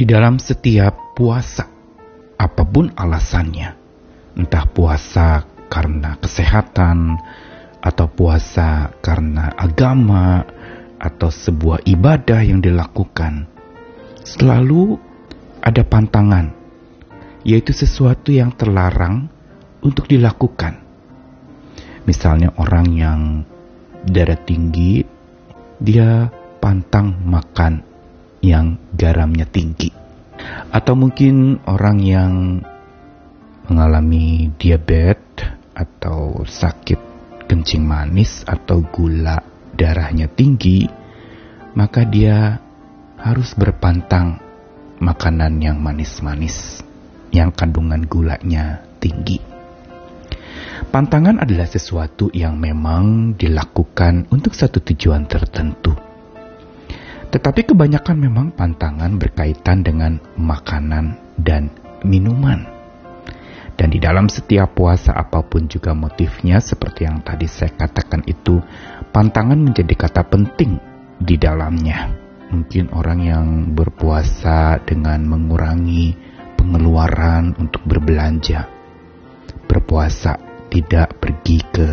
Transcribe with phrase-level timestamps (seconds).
[0.00, 1.68] Di dalam setiap puasa,
[2.40, 3.76] apa pun alasannya,
[4.32, 7.20] entah puasa karena kesehatan,
[7.84, 10.40] atau puasa karena agama,
[10.96, 13.44] atau sebuah ibadah yang dilakukan,
[14.24, 14.96] selalu
[15.60, 16.48] ada pantangan,
[17.44, 19.28] yaitu sesuatu yang terlarang
[19.84, 20.80] untuk dilakukan.
[22.08, 23.20] Misalnya orang yang
[24.08, 25.04] darah tinggi,
[25.76, 27.89] dia pantang makan
[28.40, 29.92] yang garamnya tinggi.
[30.72, 32.32] Atau mungkin orang yang
[33.68, 36.98] mengalami diabetes atau sakit
[37.46, 39.40] kencing manis atau gula
[39.76, 40.84] darahnya tinggi,
[41.72, 42.58] maka dia
[43.20, 44.40] harus berpantang
[45.00, 46.84] makanan yang manis-manis
[47.32, 49.40] yang kandungan gulanya tinggi.
[50.90, 56.09] Pantangan adalah sesuatu yang memang dilakukan untuk satu tujuan tertentu.
[57.30, 61.70] Tetapi kebanyakan memang pantangan berkaitan dengan makanan dan
[62.02, 62.66] minuman.
[63.78, 68.58] Dan di dalam setiap puasa apa pun juga motifnya seperti yang tadi saya katakan itu,
[69.14, 70.76] pantangan menjadi kata penting
[71.22, 72.12] di dalamnya.
[72.50, 73.46] Mungkin orang yang
[73.78, 76.12] berpuasa dengan mengurangi
[76.58, 78.66] pengeluaran untuk berbelanja.
[79.70, 80.34] Berpuasa
[80.66, 81.90] tidak pergi ke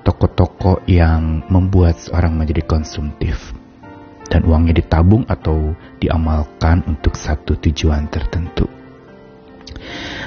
[0.00, 3.52] toko-toko yang membuat seorang menjadi konsumtif
[4.34, 8.66] dan uangnya ditabung atau diamalkan untuk satu tujuan tertentu.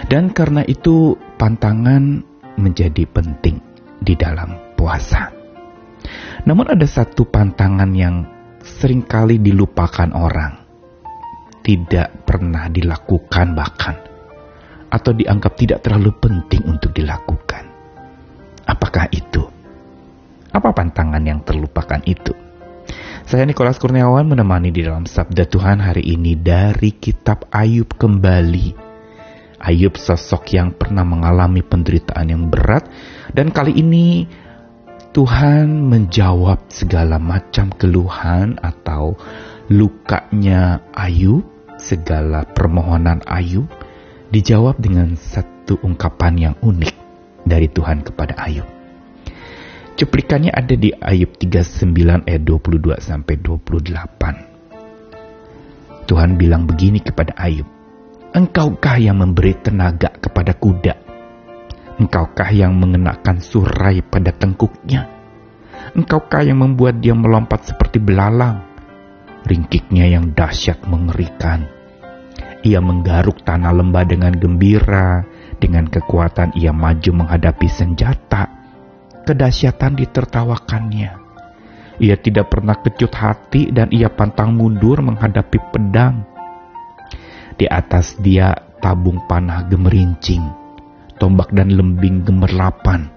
[0.08, 2.24] Dan karena itu pantangan
[2.56, 3.60] menjadi penting
[4.00, 5.28] di dalam puasa.
[6.48, 8.24] Namun ada satu pantangan yang
[8.64, 10.64] sering kali dilupakan orang.
[11.60, 13.96] Tidak pernah dilakukan bahkan
[14.88, 17.68] atau dianggap tidak terlalu penting untuk dilakukan.
[18.64, 19.44] Apakah itu?
[20.56, 22.47] Apa pantangan yang terlupakan itu?
[23.28, 28.72] Saya Nikolas Kurniawan menemani di dalam Sabda Tuhan hari ini dari kitab Ayub kembali.
[29.60, 32.88] Ayub sosok yang pernah mengalami penderitaan yang berat
[33.36, 34.24] dan kali ini
[35.12, 39.20] Tuhan menjawab segala macam keluhan atau
[39.68, 41.44] lukanya Ayub,
[41.76, 43.68] segala permohonan Ayub
[44.32, 46.96] dijawab dengan satu ungkapan yang unik
[47.44, 48.77] dari Tuhan kepada Ayub.
[49.98, 56.06] Cuplikannya ada di Ayub 39 ayat 22 sampai 28.
[56.06, 57.66] Tuhan bilang begini kepada Ayub,
[58.32, 60.94] Engkaukah yang memberi tenaga kepada kuda?
[61.98, 65.10] Engkaukah yang mengenakan surai pada tengkuknya?
[65.98, 68.62] Engkaukah yang membuat dia melompat seperti belalang?
[69.50, 71.74] Ringkiknya yang dahsyat mengerikan
[72.68, 75.24] ia menggaruk tanah lembah dengan gembira,
[75.56, 78.57] dengan kekuatan ia maju menghadapi senjata.
[79.28, 81.12] Kedahsyatan ditertawakannya.
[82.00, 86.24] Ia tidak pernah kecut hati dan ia pantang mundur menghadapi pedang.
[87.60, 90.48] Di atas dia tabung panah gemerincing,
[91.20, 93.12] tombak dan lembing gemerlapan,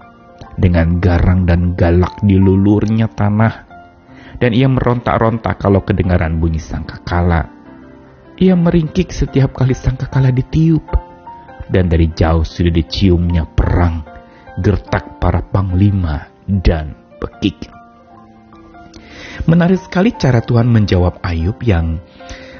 [0.59, 3.53] dengan garang dan galak dilulurnya tanah,
[4.35, 7.61] dan ia merontak-rontak kalau kedengaran bunyi sangkakala
[8.41, 10.81] ia meringkik setiap kali sangkakala ditiup,
[11.69, 14.01] dan dari jauh sudah diciumnya perang,
[14.61, 17.67] gertak para panglima dan pekik.
[19.49, 21.97] Menarik sekali cara Tuhan menjawab Ayub yang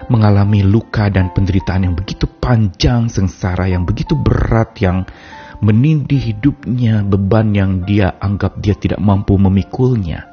[0.09, 5.05] mengalami luka dan penderitaan yang begitu panjang, sengsara yang begitu berat, yang
[5.61, 10.25] menindih hidupnya, beban yang dia anggap dia tidak mampu memikulnya,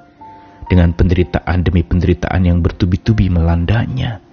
[0.72, 4.24] dengan penderitaan demi penderitaan yang bertubi-tubi melandanya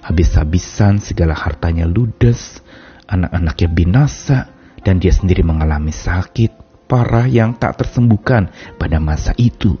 [0.00, 2.64] habis-habisan segala hartanya ludes,
[3.06, 4.38] anak-anaknya binasa,
[4.80, 6.59] dan dia sendiri mengalami sakit
[6.90, 9.78] parah yang tak tersembuhkan pada masa itu.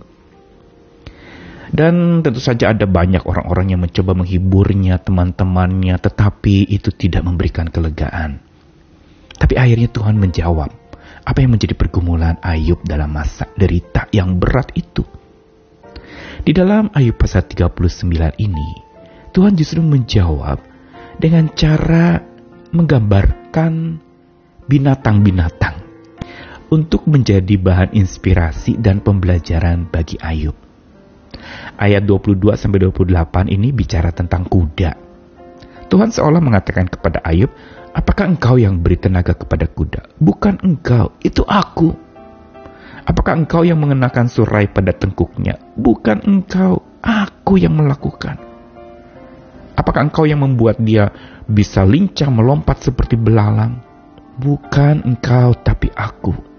[1.70, 8.42] Dan tentu saja ada banyak orang-orang yang mencoba menghiburnya, teman-temannya, tetapi itu tidak memberikan kelegaan.
[9.38, 10.70] Tapi akhirnya Tuhan menjawab
[11.26, 15.06] apa yang menjadi pergumulan Ayub dalam masa derita yang berat itu.
[16.42, 18.70] Di dalam Ayub pasal 39 ini,
[19.30, 20.58] Tuhan justru menjawab
[21.22, 22.18] dengan cara
[22.74, 23.98] menggambarkan
[24.66, 25.79] binatang-binatang
[26.70, 30.54] untuk menjadi bahan inspirasi dan pembelajaran bagi Ayub.
[31.74, 34.94] Ayat 22 sampai 28 ini bicara tentang kuda.
[35.90, 37.50] Tuhan seolah mengatakan kepada Ayub,
[37.90, 40.14] "Apakah engkau yang beri tenaga kepada kuda?
[40.22, 41.90] Bukan engkau, itu aku."
[43.02, 45.58] Apakah engkau yang mengenakan surai pada tengkuknya?
[45.74, 48.38] Bukan engkau, aku yang melakukan.
[49.74, 51.10] Apakah engkau yang membuat dia
[51.50, 53.82] bisa lincah melompat seperti belalang?
[54.38, 56.49] Bukan engkau, tapi aku.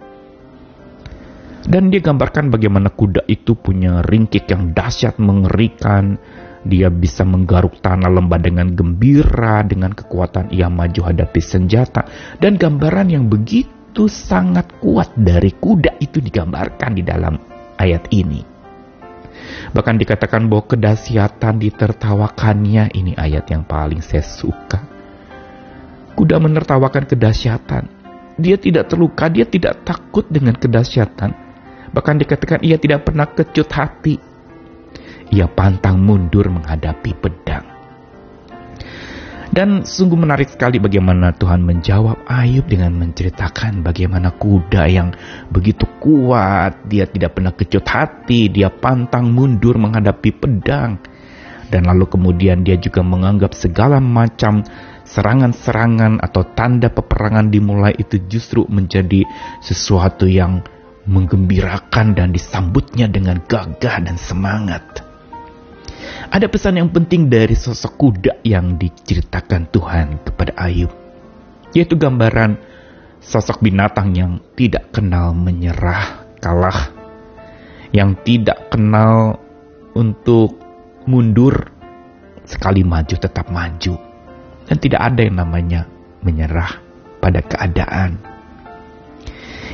[1.68, 6.18] Dan dia gambarkan bagaimana kuda itu punya ringkik yang dahsyat mengerikan
[6.62, 12.06] Dia bisa menggaruk tanah lembah dengan gembira, dengan kekuatan ia maju hadapi senjata.
[12.38, 17.34] Dan gambaran yang begitu sangat kuat dari kuda itu digambarkan di dalam
[17.81, 18.46] ayat ini.
[19.74, 24.86] Bahkan dikatakan bahwa kedahsyatan ditertawakannya, ini ayat yang paling saya suka.
[26.13, 27.90] Kuda menertawakan kedahsyatan.
[28.38, 31.50] Dia tidak terluka, dia tidak takut dengan kedahsyatan.
[31.92, 34.32] Bahkan dikatakan ia tidak pernah kecut hati
[35.32, 37.66] ia pantang mundur menghadapi pedang.
[39.52, 45.12] Dan sungguh menarik sekali bagaimana Tuhan menjawab Ayub dengan menceritakan bagaimana kuda yang
[45.52, 51.04] begitu kuat, dia tidak pernah kecut hati, dia pantang mundur menghadapi pedang.
[51.68, 54.64] Dan lalu kemudian dia juga menganggap segala macam
[55.04, 59.28] serangan-serangan atau tanda peperangan dimulai itu justru menjadi
[59.60, 60.64] sesuatu yang
[61.06, 65.01] menggembirakan dan disambutnya dengan gagah dan semangat.
[66.31, 70.92] Ada pesan yang penting dari sosok kuda yang diceritakan Tuhan kepada Ayub,
[71.74, 72.57] yaitu gambaran
[73.21, 76.94] sosok binatang yang tidak kenal menyerah, kalah,
[77.92, 79.38] yang tidak kenal
[79.94, 80.56] untuk
[81.06, 81.69] mundur,
[82.48, 84.00] sekali maju tetap maju,
[84.65, 85.81] dan tidak ada yang namanya
[86.24, 86.80] menyerah
[87.19, 88.31] pada keadaan.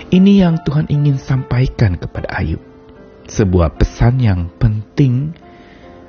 [0.07, 2.63] Ini yang Tuhan ingin sampaikan kepada Ayub,
[3.27, 5.36] sebuah pesan yang penting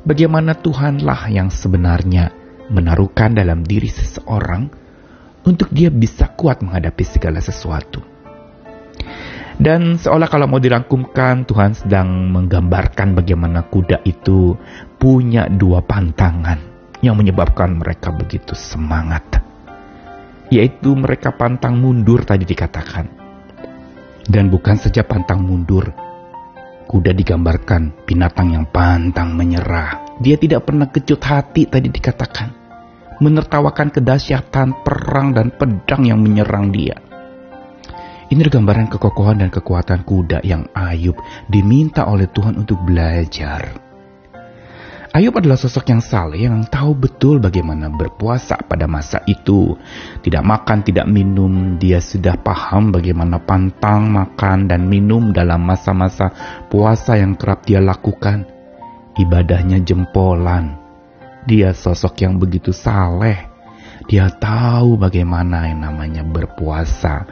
[0.07, 2.31] bagaimana Tuhanlah yang sebenarnya
[2.71, 4.71] menaruhkan dalam diri seseorang
[5.43, 7.99] untuk dia bisa kuat menghadapi segala sesuatu.
[9.59, 14.55] Dan seolah kalau mau dirangkumkan, Tuhan sedang menggambarkan bagaimana kuda itu
[14.95, 16.63] punya dua pantangan
[17.03, 19.43] yang menyebabkan mereka begitu semangat.
[20.55, 23.18] Yaitu mereka pantang mundur tadi dikatakan.
[24.29, 25.89] Dan bukan saja pantang mundur,
[26.89, 30.17] Kuda digambarkan binatang yang pantang menyerah.
[30.25, 32.49] Dia tidak pernah kecut hati tadi dikatakan.
[33.21, 36.97] Menertawakan kedahsyatan perang dan pedang yang menyerang dia.
[38.33, 43.88] Ini gambaran kekokohan dan kekuatan kuda yang Ayub diminta oleh Tuhan untuk belajar.
[45.09, 49.73] Ayub adalah sosok yang saleh yang tahu betul bagaimana berpuasa pada masa itu.
[50.21, 56.29] Tidak makan, tidak minum, dia sudah paham bagaimana pantang makan dan minum dalam masa-masa
[56.69, 58.45] puasa yang kerap dia lakukan.
[59.17, 60.77] Ibadahnya jempolan.
[61.49, 63.49] Dia sosok yang begitu saleh.
[64.13, 67.25] Dia tahu bagaimana yang namanya berpuasa.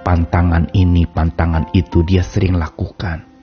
[0.00, 3.37] Pantangan ini, pantangan itu dia sering lakukan.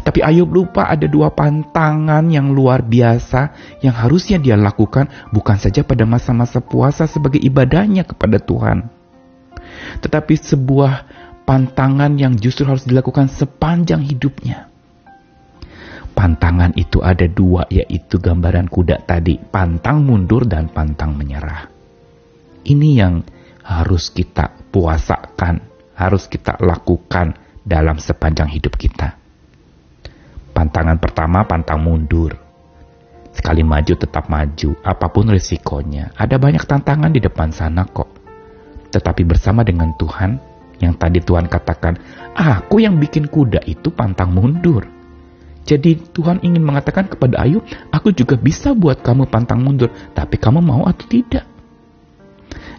[0.00, 5.84] Tapi Ayub lupa ada dua pantangan yang luar biasa yang harusnya dia lakukan bukan saja
[5.84, 8.88] pada masa-masa puasa sebagai ibadahnya kepada Tuhan.
[10.00, 10.92] Tetapi sebuah
[11.44, 14.70] pantangan yang justru harus dilakukan sepanjang hidupnya.
[16.10, 21.70] Pantangan itu ada dua yaitu gambaran kuda tadi, pantang mundur dan pantang menyerah.
[22.60, 23.24] Ini yang
[23.64, 25.64] harus kita puasakan,
[25.96, 29.19] harus kita lakukan dalam sepanjang hidup kita.
[30.50, 32.34] Pantangan pertama pantang mundur.
[33.30, 36.10] Sekali maju tetap maju, apa pun risikonya.
[36.18, 38.10] Ada banyak tantangan di depan sana kok.
[38.90, 40.34] Tetapi bersama dengan Tuhan,
[40.82, 41.94] yang tadi Tuhan katakan,
[42.34, 44.82] aku yang bikin kuda itu pantang mundur.
[45.62, 47.62] Jadi Tuhan ingin mengatakan kepada Ayub,
[47.94, 51.46] aku juga bisa buat kamu pantang mundur, tapi kamu mau atau tidak?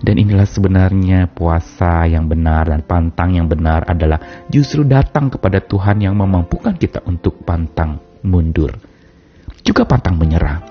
[0.01, 6.01] Dan inilah sebenarnya puasa yang benar dan pantang yang benar adalah justru datang kepada Tuhan
[6.01, 8.73] yang memampukan kita untuk pantang mundur.
[9.61, 10.70] Juga pantang menyerah.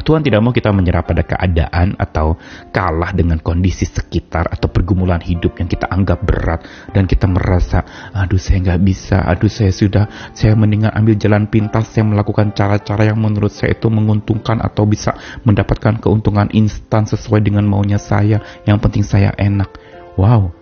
[0.00, 2.40] Tuhan tidak mau kita menyerah pada keadaan atau
[2.72, 6.64] kalah dengan kondisi sekitar atau pergumulan hidup yang kita anggap berat
[6.96, 7.84] dan kita merasa,
[8.16, 13.12] aduh saya nggak bisa, aduh saya sudah, saya mendingan ambil jalan pintas, saya melakukan cara-cara
[13.12, 15.12] yang menurut saya itu menguntungkan atau bisa
[15.44, 19.68] mendapatkan keuntungan instan sesuai dengan maunya saya, yang penting saya enak.
[20.16, 20.56] Wow,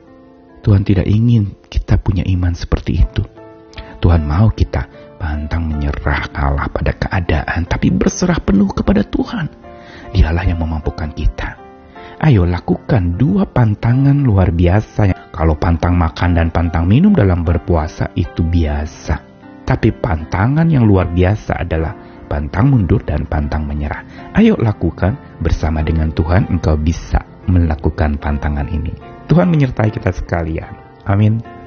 [0.66, 3.22] Tuhan tidak ingin kita punya iman seperti itu.
[4.00, 9.52] Tuhan mau kita pantang menyerah kalah pada keadaan, tapi berserah penuh kepada Tuhan.
[10.16, 11.60] Dialah yang memampukan kita.
[12.20, 15.12] Ayo lakukan dua pantangan luar biasa.
[15.30, 19.20] Kalau pantang makan dan pantang minum dalam berpuasa itu biasa.
[19.64, 21.94] Tapi pantangan yang luar biasa adalah
[22.26, 24.34] pantang mundur dan pantang menyerah.
[24.36, 28.92] Ayo lakukan bersama dengan Tuhan engkau bisa melakukan pantangan ini.
[29.30, 30.74] Tuhan menyertai kita sekalian.
[31.06, 31.59] Amin.